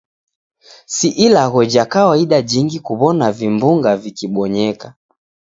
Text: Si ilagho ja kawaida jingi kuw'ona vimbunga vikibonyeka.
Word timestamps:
Si 0.85 1.09
ilagho 1.25 1.61
ja 1.73 1.83
kawaida 1.91 2.37
jingi 2.49 2.77
kuw'ona 2.85 3.27
vimbunga 3.37 3.91
vikibonyeka. 4.01 4.87